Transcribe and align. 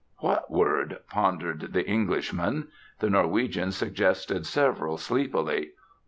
"What 0.17 0.49
word?" 0.49 0.97
pondered 1.11 1.73
the 1.73 1.87
Englishman. 1.87 2.69
The 3.01 3.11
Norwegian 3.11 3.71
suggested 3.71 4.47
several, 4.47 4.97
sleepily. 4.97 5.73